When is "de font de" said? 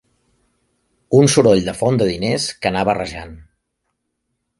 1.67-2.07